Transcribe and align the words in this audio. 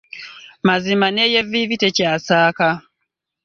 Mazima 0.67 1.07
n'ey'evviivi 1.11 1.75
tekyasaka. 1.83 2.69